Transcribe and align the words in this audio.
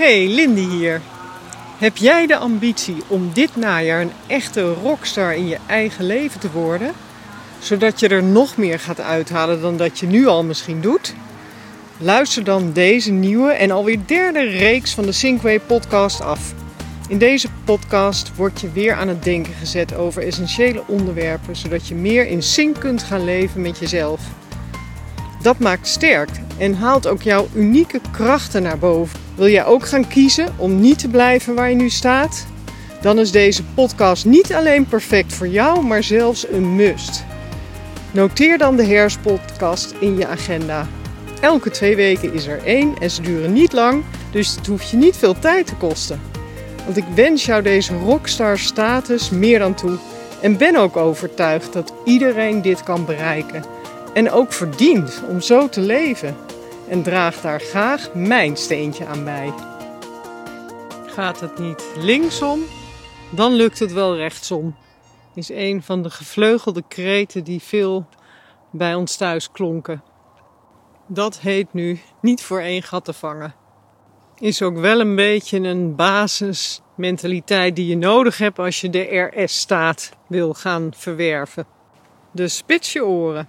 Hey, 0.00 0.28
Lindy 0.28 0.68
hier. 0.68 1.00
Heb 1.78 1.96
jij 1.96 2.26
de 2.26 2.36
ambitie 2.36 2.96
om 3.06 3.30
dit 3.32 3.56
najaar 3.56 4.00
een 4.00 4.12
echte 4.26 4.72
rockstar 4.72 5.34
in 5.34 5.48
je 5.48 5.58
eigen 5.66 6.04
leven 6.04 6.40
te 6.40 6.50
worden? 6.50 6.92
Zodat 7.58 8.00
je 8.00 8.08
er 8.08 8.22
nog 8.22 8.56
meer 8.56 8.78
gaat 8.78 9.00
uithalen 9.00 9.60
dan 9.60 9.76
dat 9.76 9.98
je 9.98 10.06
nu 10.06 10.26
al 10.26 10.44
misschien 10.44 10.80
doet? 10.80 11.14
Luister 11.98 12.44
dan 12.44 12.72
deze 12.72 13.10
nieuwe 13.10 13.52
en 13.52 13.70
alweer 13.70 13.98
derde 14.06 14.42
reeks 14.42 14.94
van 14.94 15.04
de 15.04 15.12
Sinkway 15.12 15.60
podcast 15.60 16.20
af. 16.20 16.54
In 17.08 17.18
deze 17.18 17.48
podcast 17.64 18.36
word 18.36 18.60
je 18.60 18.72
weer 18.72 18.94
aan 18.94 19.08
het 19.08 19.22
denken 19.22 19.54
gezet 19.54 19.94
over 19.94 20.26
essentiële 20.26 20.82
onderwerpen, 20.86 21.56
zodat 21.56 21.88
je 21.88 21.94
meer 21.94 22.26
in 22.26 22.42
sync 22.42 22.78
kunt 22.78 23.02
gaan 23.02 23.24
leven 23.24 23.60
met 23.60 23.78
jezelf. 23.78 24.20
Dat 25.42 25.58
maakt 25.58 25.88
sterk 25.88 26.30
en 26.58 26.74
haalt 26.74 27.06
ook 27.06 27.22
jouw 27.22 27.48
unieke 27.54 28.00
krachten 28.12 28.62
naar 28.62 28.78
boven. 28.78 29.29
Wil 29.40 29.48
jij 29.48 29.64
ook 29.64 29.86
gaan 29.86 30.08
kiezen 30.08 30.48
om 30.56 30.80
niet 30.80 30.98
te 30.98 31.08
blijven 31.08 31.54
waar 31.54 31.68
je 31.68 31.74
nu 31.74 31.90
staat? 31.90 32.46
Dan 33.00 33.18
is 33.18 33.30
deze 33.30 33.64
podcast 33.64 34.24
niet 34.24 34.54
alleen 34.54 34.86
perfect 34.86 35.32
voor 35.32 35.48
jou, 35.48 35.84
maar 35.84 36.02
zelfs 36.02 36.48
een 36.48 36.74
must. 36.74 37.24
Noteer 38.10 38.58
dan 38.58 38.76
de 38.76 38.84
herfstpodcast 38.84 39.94
in 40.00 40.18
je 40.18 40.26
agenda. 40.26 40.86
Elke 41.40 41.70
twee 41.70 41.96
weken 41.96 42.32
is 42.32 42.46
er 42.46 42.64
één 42.64 42.94
en 42.98 43.10
ze 43.10 43.22
duren 43.22 43.52
niet 43.52 43.72
lang, 43.72 44.04
dus 44.30 44.54
het 44.54 44.66
hoeft 44.66 44.90
je 44.90 44.96
niet 44.96 45.16
veel 45.16 45.38
tijd 45.38 45.66
te 45.66 45.74
kosten. 45.76 46.20
Want 46.84 46.96
ik 46.96 47.04
wens 47.14 47.44
jou 47.44 47.62
deze 47.62 47.98
rockstar 47.98 48.58
status 48.58 49.30
meer 49.30 49.58
dan 49.58 49.74
toe 49.74 49.98
en 50.40 50.56
ben 50.56 50.76
ook 50.76 50.96
overtuigd 50.96 51.72
dat 51.72 51.92
iedereen 52.04 52.62
dit 52.62 52.82
kan 52.82 53.04
bereiken 53.04 53.64
en 54.14 54.30
ook 54.30 54.52
verdient 54.52 55.22
om 55.28 55.40
zo 55.40 55.68
te 55.68 55.80
leven. 55.80 56.36
En 56.90 57.02
draag 57.02 57.40
daar 57.40 57.60
graag 57.60 58.14
mijn 58.14 58.56
steentje 58.56 59.06
aan 59.06 59.24
bij. 59.24 59.52
Gaat 61.06 61.40
het 61.40 61.58
niet 61.58 61.84
linksom, 61.96 62.60
dan 63.30 63.52
lukt 63.52 63.78
het 63.78 63.92
wel 63.92 64.16
rechtsom. 64.16 64.76
Is 65.34 65.48
een 65.50 65.82
van 65.82 66.02
de 66.02 66.10
gevleugelde 66.10 66.82
kreten 66.88 67.44
die 67.44 67.60
veel 67.62 68.06
bij 68.70 68.94
ons 68.94 69.16
thuis 69.16 69.50
klonken. 69.50 70.02
Dat 71.06 71.38
heet 71.38 71.72
nu 71.72 72.00
niet 72.20 72.42
voor 72.42 72.60
één 72.60 72.82
gat 72.82 73.04
te 73.04 73.12
vangen. 73.12 73.54
Is 74.38 74.62
ook 74.62 74.76
wel 74.76 75.00
een 75.00 75.16
beetje 75.16 75.58
een 75.58 75.96
basismentaliteit 75.96 77.76
die 77.76 77.86
je 77.86 77.96
nodig 77.96 78.38
hebt 78.38 78.58
als 78.58 78.80
je 78.80 78.90
de 78.90 79.30
RS-staat 79.34 80.12
wil 80.26 80.54
gaan 80.54 80.90
verwerven. 80.96 81.66
Dus 82.32 82.56
spits 82.56 82.92
je 82.92 83.04
oren. 83.04 83.48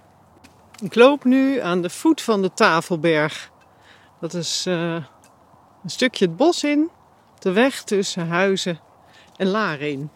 Ik 0.82 0.94
loop 0.94 1.24
nu 1.24 1.60
aan 1.60 1.82
de 1.82 1.90
voet 1.90 2.20
van 2.20 2.42
de 2.42 2.52
Tafelberg. 2.52 3.50
Dat 4.20 4.34
is 4.34 4.66
uh, 4.66 4.94
een 5.82 5.90
stukje 5.90 6.26
het 6.26 6.36
bos 6.36 6.64
in, 6.64 6.90
de 7.38 7.52
weg 7.52 7.82
tussen 7.82 8.28
Huizen 8.28 8.80
en 9.36 9.46
Laren 9.46 10.10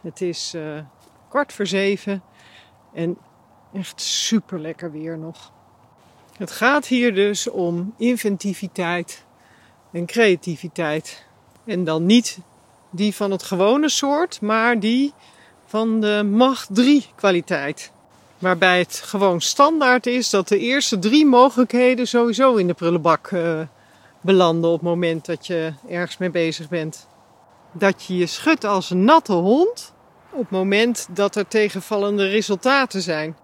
Het 0.00 0.20
is 0.20 0.52
uh, 0.54 0.80
kwart 1.28 1.52
voor 1.52 1.66
zeven 1.66 2.22
en 2.94 3.18
echt 3.72 4.00
super 4.00 4.60
lekker 4.60 4.92
weer 4.92 5.18
nog. 5.18 5.52
Het 6.36 6.50
gaat 6.50 6.86
hier 6.86 7.14
dus 7.14 7.50
om 7.50 7.94
inventiviteit 7.96 9.24
en 9.92 10.06
creativiteit. 10.06 11.26
En 11.64 11.84
dan 11.84 12.06
niet 12.06 12.38
die 12.90 13.14
van 13.14 13.30
het 13.30 13.42
gewone 13.42 13.88
soort, 13.88 14.40
maar 14.40 14.80
die 14.80 15.12
van 15.64 16.00
de 16.00 16.28
macht 16.30 16.68
3 16.74 17.06
kwaliteit. 17.14 17.92
Waarbij 18.38 18.78
het 18.78 18.94
gewoon 19.04 19.40
standaard 19.40 20.06
is 20.06 20.30
dat 20.30 20.48
de 20.48 20.58
eerste 20.58 20.98
drie 20.98 21.26
mogelijkheden 21.26 22.08
sowieso 22.08 22.54
in 22.54 22.66
de 22.66 22.74
prullenbak 22.74 23.30
uh, 23.30 23.60
belanden 24.20 24.70
op 24.70 24.80
het 24.80 24.88
moment 24.88 25.26
dat 25.26 25.46
je 25.46 25.72
ergens 25.88 26.18
mee 26.18 26.30
bezig 26.30 26.68
bent. 26.68 27.06
Dat 27.72 28.04
je 28.04 28.16
je 28.16 28.26
schudt 28.26 28.64
als 28.64 28.90
een 28.90 29.04
natte 29.04 29.32
hond 29.32 29.92
op 30.30 30.38
het 30.38 30.50
moment 30.50 31.08
dat 31.10 31.36
er 31.36 31.48
tegenvallende 31.48 32.28
resultaten 32.28 33.02
zijn. 33.02 33.36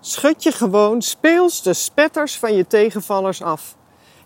Schud 0.00 0.42
je 0.42 0.52
gewoon 0.52 1.02
speels 1.02 1.62
de 1.62 1.74
spetters 1.74 2.38
van 2.38 2.54
je 2.54 2.66
tegenvallers 2.66 3.42
af. 3.42 3.76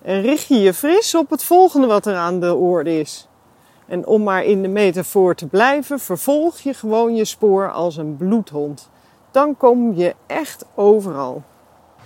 En 0.02 0.20
richt 0.20 0.48
je 0.48 0.58
je 0.58 0.74
fris 0.74 1.14
op 1.14 1.30
het 1.30 1.44
volgende 1.44 1.86
wat 1.86 2.06
er 2.06 2.16
aan 2.16 2.40
de 2.40 2.54
orde 2.54 2.98
is. 3.00 3.28
En 3.86 4.06
om 4.06 4.22
maar 4.22 4.44
in 4.44 4.62
de 4.62 4.68
metafoor 4.68 5.34
te 5.34 5.46
blijven, 5.46 5.98
vervolg 5.98 6.58
je 6.58 6.74
gewoon 6.74 7.14
je 7.14 7.24
spoor 7.24 7.72
als 7.72 7.96
een 7.96 8.16
bloedhond 8.16 8.90
dan 9.30 9.56
kom 9.56 9.94
je 9.96 10.14
echt 10.26 10.64
overal. 10.74 11.42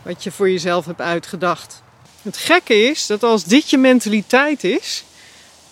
Wat 0.03 0.25
je 0.25 0.31
voor 0.31 0.51
jezelf 0.51 0.85
hebt 0.85 1.01
uitgedacht. 1.01 1.83
Het 2.23 2.37
gekke 2.37 2.75
is 2.75 3.07
dat 3.07 3.23
als 3.23 3.45
dit 3.45 3.71
je 3.71 3.79
mentaliteit 3.79 4.65
is, 4.65 5.05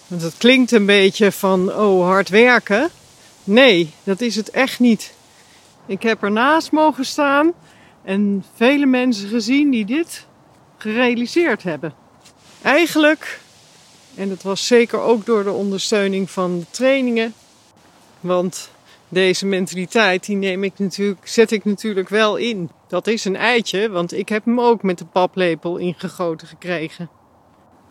want 0.07 0.23
het 0.23 0.35
klinkt 0.37 0.73
een 0.73 0.87
beetje 0.87 1.33
van 1.33 1.75
oh 1.75 2.05
hard 2.05 2.29
werken. 2.29 2.91
Nee, 3.45 3.95
dat 4.05 4.21
is 4.21 4.37
het 4.37 4.51
echt 4.51 4.81
niet. 4.81 5.15
Ik 5.87 6.03
heb 6.03 6.23
ernaast 6.23 6.73
mogen 6.73 7.05
staan 7.05 7.53
en 8.05 8.45
vele 8.55 8.87
mensen 8.87 9.29
gezien 9.29 9.71
die 9.71 9.85
dit 9.85 10.27
gerealiseerd 10.77 11.63
hebben. 11.63 11.95
Eigenlijk, 12.63 13.41
en 14.15 14.29
dat 14.29 14.43
was 14.43 14.67
zeker 14.67 15.01
ook 15.01 15.27
door 15.27 15.45
de 15.45 15.53
ondersteuning 15.53 16.31
van 16.31 16.59
de 16.59 16.67
trainingen, 16.71 17.35
want 18.21 18.71
deze 19.13 19.47
mentaliteit, 19.47 20.27
die 20.27 20.37
neem 20.37 20.65
ik 20.65 20.79
natuurlijk, 20.79 21.29
zet 21.29 21.51
ik 21.51 21.65
natuurlijk 21.65 22.09
wel 22.09 22.37
in. 22.37 22.71
Dat 22.89 23.07
is 23.07 23.25
een 23.25 23.37
eitje, 23.37 23.91
want 23.91 24.13
ik 24.13 24.29
heb 24.29 24.45
hem 24.45 24.61
ook 24.61 24.83
met 24.83 24.99
de 24.99 25.05
paplepel 25.05 25.77
ingegoten 25.77 26.47
gekregen. 26.47 27.05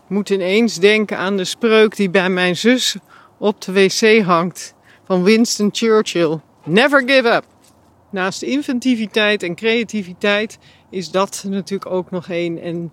Ik 0.03 0.09
moet 0.09 0.29
ineens 0.29 0.75
denken 0.75 1.17
aan 1.17 1.37
de 1.37 1.45
spreuk 1.45 1.95
die 1.95 2.09
bij 2.09 2.29
mijn 2.29 2.57
zus 2.57 2.95
op 3.37 3.61
de 3.61 3.71
wc 3.71 4.23
hangt. 4.23 4.75
Van 5.03 5.23
Winston 5.23 5.69
Churchill. 5.71 6.39
Never 6.63 7.03
give 7.05 7.29
up. 7.29 7.45
Naast 8.09 8.41
inventiviteit 8.41 9.43
en 9.43 9.55
creativiteit 9.55 10.59
is 10.89 11.11
dat 11.11 11.43
natuurlijk 11.47 11.91
ook 11.91 12.11
nog 12.11 12.29
één. 12.29 12.61
En 12.61 12.91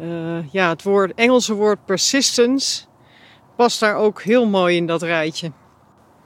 uh, 0.00 0.52
ja, 0.52 0.68
het 0.68 0.82
woord, 0.82 1.14
Engelse 1.14 1.54
woord 1.54 1.84
persistence 1.84 2.84
past 3.56 3.80
daar 3.80 3.96
ook 3.96 4.22
heel 4.22 4.46
mooi 4.46 4.76
in 4.76 4.86
dat 4.86 5.02
rijtje. 5.02 5.52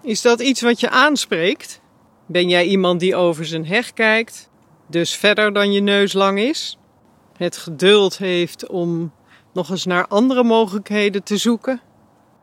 Is 0.05 0.23
dat 0.23 0.41
iets 0.41 0.61
wat 0.61 0.81
je 0.81 0.91
aanspreekt? 0.91 1.81
Ben 2.27 2.49
jij 2.49 2.65
iemand 2.65 3.01
die 3.01 3.17
over 3.17 3.45
zijn 3.47 3.67
heg 3.67 3.93
kijkt, 3.93 4.51
dus 4.87 5.15
verder 5.15 5.53
dan 5.53 5.73
je 5.73 5.81
neus 5.81 6.13
lang 6.13 6.39
is? 6.39 6.79
Het 7.37 7.57
geduld 7.57 8.19
heeft 8.19 8.67
om 8.67 9.13
nog 9.53 9.71
eens 9.71 9.85
naar 9.85 10.07
andere 10.07 10.43
mogelijkheden 10.43 11.23
te 11.23 11.37
zoeken? 11.37 11.81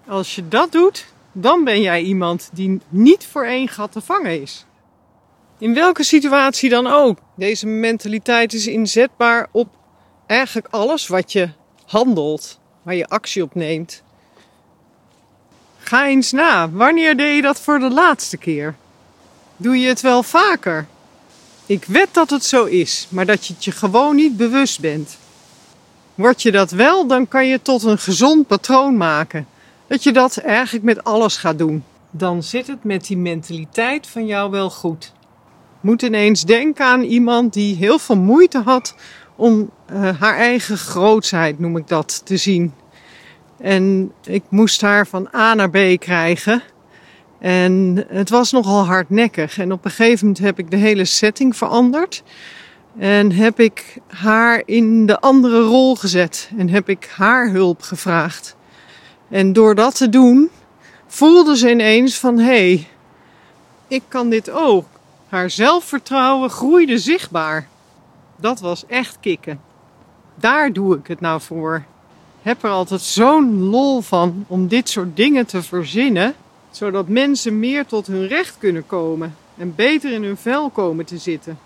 Als 0.07 0.35
je 0.35 0.47
dat 0.47 0.71
doet, 0.71 1.05
dan 1.31 1.63
ben 1.63 1.81
jij 1.81 2.01
iemand 2.01 2.49
die 2.53 2.81
niet 2.89 3.25
voor 3.25 3.45
één 3.45 3.67
gat 3.67 3.91
te 3.91 4.01
vangen 4.01 4.41
is. 4.41 4.65
In 5.57 5.73
welke 5.73 6.03
situatie 6.03 6.69
dan 6.69 6.87
ook. 6.87 7.17
Deze 7.35 7.67
mentaliteit 7.67 8.53
is 8.53 8.67
inzetbaar 8.67 9.47
op 9.51 9.67
eigenlijk 10.25 10.67
alles 10.71 11.07
wat 11.07 11.31
je 11.31 11.49
handelt, 11.85 12.59
waar 12.83 12.95
je 12.95 13.07
actie 13.07 13.43
op 13.43 13.55
neemt. 13.55 14.03
Ga 15.83 16.07
eens 16.07 16.31
na. 16.31 16.69
Wanneer 16.69 17.17
deed 17.17 17.35
je 17.35 17.41
dat 17.41 17.59
voor 17.59 17.79
de 17.79 17.89
laatste 17.89 18.37
keer? 18.37 18.75
Doe 19.57 19.79
je 19.79 19.87
het 19.87 20.01
wel 20.01 20.23
vaker? 20.23 20.87
Ik 21.65 21.85
weet 21.85 22.13
dat 22.13 22.29
het 22.29 22.45
zo 22.45 22.65
is, 22.65 23.07
maar 23.09 23.25
dat 23.25 23.45
je 23.45 23.53
het 23.53 23.63
je 23.63 23.71
gewoon 23.71 24.15
niet 24.15 24.37
bewust 24.37 24.79
bent. 24.79 25.17
Word 26.15 26.41
je 26.41 26.51
dat 26.51 26.71
wel, 26.71 27.07
dan 27.07 27.27
kan 27.27 27.47
je 27.47 27.61
tot 27.61 27.83
een 27.83 27.97
gezond 27.97 28.47
patroon 28.47 28.97
maken. 28.97 29.47
Dat 29.87 30.03
je 30.03 30.11
dat 30.11 30.37
eigenlijk 30.37 30.85
met 30.85 31.03
alles 31.03 31.37
gaat 31.37 31.57
doen. 31.57 31.83
Dan 32.11 32.43
zit 32.43 32.67
het 32.67 32.83
met 32.83 33.07
die 33.07 33.17
mentaliteit 33.17 34.07
van 34.07 34.25
jou 34.25 34.51
wel 34.51 34.69
goed. 34.69 35.13
Moet 35.81 36.01
ineens 36.01 36.41
denken 36.41 36.85
aan 36.85 37.01
iemand 37.01 37.53
die 37.53 37.75
heel 37.75 37.99
veel 37.99 38.17
moeite 38.17 38.61
had 38.61 38.95
om 39.35 39.69
uh, 39.91 40.19
haar 40.19 40.35
eigen 40.35 40.77
grootsheid, 40.77 41.59
noem 41.59 41.77
ik 41.77 41.87
dat, 41.87 42.21
te 42.25 42.37
zien. 42.37 42.73
En 43.61 44.11
ik 44.23 44.43
moest 44.49 44.81
haar 44.81 45.07
van 45.07 45.29
A 45.35 45.53
naar 45.53 45.69
B 45.69 45.99
krijgen. 45.99 46.61
En 47.39 48.05
het 48.07 48.29
was 48.29 48.51
nogal 48.51 48.85
hardnekkig. 48.85 49.57
En 49.57 49.71
op 49.71 49.85
een 49.85 49.91
gegeven 49.91 50.25
moment 50.25 50.43
heb 50.43 50.59
ik 50.59 50.71
de 50.71 50.77
hele 50.77 51.05
setting 51.05 51.55
veranderd. 51.55 52.23
En 52.97 53.31
heb 53.31 53.59
ik 53.59 53.97
haar 54.07 54.61
in 54.65 55.05
de 55.05 55.19
andere 55.19 55.61
rol 55.61 55.95
gezet. 55.95 56.51
En 56.57 56.69
heb 56.69 56.89
ik 56.89 57.09
haar 57.15 57.49
hulp 57.49 57.81
gevraagd. 57.81 58.55
En 59.29 59.53
door 59.53 59.75
dat 59.75 59.95
te 59.95 60.09
doen, 60.09 60.49
voelde 61.07 61.57
ze 61.57 61.69
ineens 61.69 62.19
van 62.19 62.37
hé, 62.37 62.45
hey, 62.45 62.87
ik 63.87 64.03
kan 64.07 64.29
dit 64.29 64.49
ook. 64.49 64.85
Haar 65.29 65.49
zelfvertrouwen 65.49 66.49
groeide 66.49 66.97
zichtbaar. 66.97 67.67
Dat 68.35 68.59
was 68.59 68.85
echt 68.85 69.17
kicken. 69.19 69.61
Daar 70.35 70.73
doe 70.73 70.97
ik 70.97 71.07
het 71.07 71.19
nou 71.19 71.41
voor 71.41 71.83
heb 72.41 72.63
er 72.63 72.69
altijd 72.69 73.01
zo'n 73.01 73.63
lol 73.63 74.01
van 74.01 74.45
om 74.47 74.67
dit 74.67 74.89
soort 74.89 75.15
dingen 75.15 75.45
te 75.45 75.61
verzinnen, 75.61 76.35
zodat 76.71 77.07
mensen 77.07 77.59
meer 77.59 77.85
tot 77.85 78.07
hun 78.07 78.27
recht 78.27 78.57
kunnen 78.57 78.85
komen 78.85 79.35
en 79.57 79.75
beter 79.75 80.11
in 80.11 80.23
hun 80.23 80.37
vel 80.37 80.69
komen 80.69 81.05
te 81.05 81.17
zitten. 81.17 81.59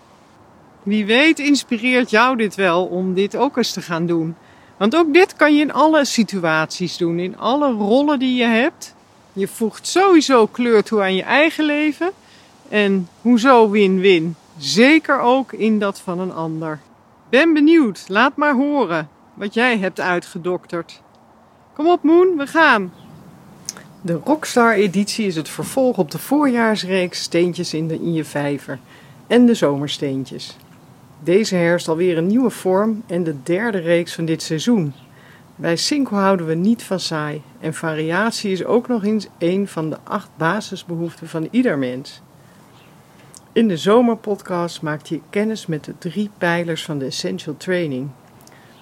Wie 0.82 1.06
weet 1.06 1.38
inspireert 1.38 2.10
jou 2.10 2.36
dit 2.36 2.54
wel 2.54 2.84
om 2.84 3.14
dit 3.14 3.36
ook 3.36 3.56
eens 3.56 3.72
te 3.72 3.82
gaan 3.82 4.06
doen. 4.06 4.34
Want 4.76 4.96
ook 4.96 5.14
dit 5.14 5.36
kan 5.36 5.54
je 5.54 5.60
in 5.60 5.72
alle 5.72 6.04
situaties 6.04 6.96
doen, 6.96 7.18
in 7.18 7.38
alle 7.38 7.72
rollen 7.72 8.18
die 8.18 8.36
je 8.36 8.44
hebt. 8.44 8.94
Je 9.32 9.48
voegt 9.48 9.86
sowieso 9.86 10.46
kleur 10.46 10.82
toe 10.82 11.00
aan 11.00 11.14
je 11.14 11.22
eigen 11.22 11.64
leven. 11.64 12.10
En 12.68 13.08
hoezo 13.20 13.70
win-win? 13.70 14.36
Zeker 14.58 15.20
ook 15.20 15.52
in 15.52 15.78
dat 15.78 16.00
van 16.00 16.18
een 16.18 16.32
ander. 16.32 16.80
Ben 17.28 17.52
benieuwd, 17.52 18.04
laat 18.08 18.36
maar 18.36 18.54
horen 18.54 19.08
wat 19.36 19.54
jij 19.54 19.78
hebt 19.78 20.00
uitgedokterd. 20.00 21.02
Kom 21.72 21.88
op 21.88 22.02
Moon, 22.02 22.36
we 22.36 22.46
gaan! 22.46 22.92
De 24.00 24.20
Rockstar-editie 24.24 25.26
is 25.26 25.36
het 25.36 25.48
vervolg 25.48 25.98
op 25.98 26.10
de 26.10 26.18
voorjaarsreeks 26.18 27.22
Steentjes 27.22 27.74
in, 27.74 27.88
de, 27.88 27.94
in 27.94 28.12
je 28.12 28.24
vijver 28.24 28.78
en 29.26 29.46
de 29.46 29.54
zomersteentjes. 29.54 30.56
Deze 31.20 31.54
herfst 31.54 31.88
alweer 31.88 32.18
een 32.18 32.26
nieuwe 32.26 32.50
vorm 32.50 33.02
en 33.06 33.24
de 33.24 33.42
derde 33.42 33.78
reeks 33.78 34.14
van 34.14 34.24
dit 34.24 34.42
seizoen. 34.42 34.92
Bij 35.56 35.76
Cinco 35.76 36.16
houden 36.16 36.46
we 36.46 36.54
niet 36.54 36.82
van 36.82 37.00
saai 37.00 37.42
en 37.60 37.74
variatie 37.74 38.52
is 38.52 38.64
ook 38.64 38.88
nog 38.88 39.04
eens 39.04 39.26
een 39.38 39.68
van 39.68 39.90
de 39.90 39.98
acht 40.04 40.28
basisbehoeften 40.36 41.28
van 41.28 41.48
ieder 41.50 41.78
mens. 41.78 42.22
In 43.52 43.68
de 43.68 43.76
zomerpodcast 43.76 44.82
maakt 44.82 45.08
je 45.08 45.20
kennis 45.30 45.66
met 45.66 45.84
de 45.84 45.98
drie 45.98 46.30
pijlers 46.38 46.84
van 46.84 46.98
de 46.98 47.04
Essential 47.04 47.56
Training. 47.56 48.08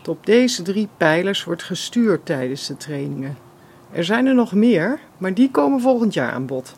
Op 0.08 0.26
deze 0.26 0.62
drie 0.62 0.88
pijlers 0.96 1.44
wordt 1.44 1.62
gestuurd 1.62 2.26
tijdens 2.26 2.66
de 2.66 2.76
trainingen. 2.76 3.36
Er 3.92 4.04
zijn 4.04 4.26
er 4.26 4.34
nog 4.34 4.52
meer, 4.52 5.00
maar 5.18 5.34
die 5.34 5.50
komen 5.50 5.80
volgend 5.80 6.14
jaar 6.14 6.32
aan 6.32 6.46
bod. 6.46 6.74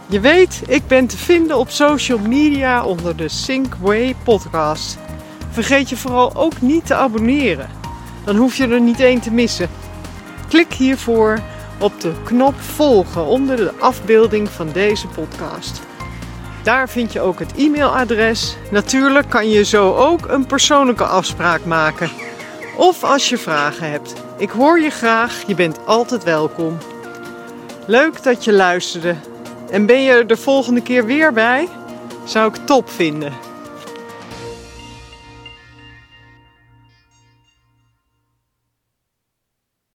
Je 0.09 0.19
weet, 0.19 0.61
ik 0.67 0.87
ben 0.87 1.07
te 1.07 1.17
vinden 1.17 1.57
op 1.57 1.69
social 1.69 2.19
media 2.19 2.85
onder 2.85 3.15
de 3.15 3.27
Sync 3.27 3.75
podcast. 4.23 5.08
Vergeet 5.49 5.89
je 5.89 5.97
vooral 5.97 6.35
ook 6.35 6.61
niet 6.61 6.85
te 6.85 6.95
abonneren. 6.95 7.69
Dan 8.23 8.35
hoef 8.35 8.55
je 8.55 8.67
er 8.67 8.81
niet 8.81 8.99
één 8.99 9.19
te 9.19 9.31
missen. 9.31 9.69
Klik 10.47 10.73
hiervoor 10.73 11.39
op 11.79 12.01
de 12.01 12.11
knop 12.23 12.59
volgen 12.59 13.25
onder 13.25 13.55
de 13.55 13.73
afbeelding 13.79 14.49
van 14.49 14.71
deze 14.71 15.07
podcast. 15.07 15.81
Daar 16.63 16.89
vind 16.89 17.13
je 17.13 17.21
ook 17.21 17.39
het 17.39 17.53
e-mailadres. 17.55 18.55
Natuurlijk 18.71 19.29
kan 19.29 19.49
je 19.49 19.63
zo 19.63 19.95
ook 19.95 20.27
een 20.27 20.45
persoonlijke 20.45 21.03
afspraak 21.05 21.65
maken. 21.65 22.09
Of 22.77 23.03
als 23.03 23.29
je 23.29 23.37
vragen 23.37 23.91
hebt. 23.91 24.13
Ik 24.37 24.49
hoor 24.49 24.79
je 24.79 24.89
graag, 24.89 25.43
je 25.47 25.55
bent 25.55 25.85
altijd 25.85 26.23
welkom. 26.23 26.77
Leuk 27.85 28.23
dat 28.23 28.43
je 28.43 28.53
luisterde. 28.53 29.15
En 29.69 29.85
ben 29.85 30.03
je 30.03 30.11
er 30.11 30.27
de 30.27 30.37
volgende 30.37 30.81
keer 30.81 31.05
weer 31.05 31.33
bij? 31.33 31.67
Zou 32.23 32.47
ik 32.47 32.65
top 32.65 32.89
vinden. 32.89 33.48